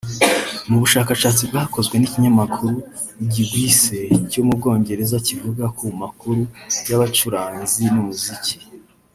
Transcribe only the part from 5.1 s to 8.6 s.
kivuga ku makuru y’abacuranzi n’umuziki